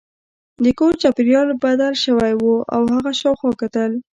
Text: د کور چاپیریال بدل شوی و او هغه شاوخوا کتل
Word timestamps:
د 0.63 0.65
کور 0.79 0.93
چاپیریال 1.01 1.49
بدل 1.63 1.93
شوی 2.03 2.33
و 2.37 2.45
او 2.75 2.81
هغه 2.93 3.11
شاوخوا 3.21 3.51
کتل 3.61 3.91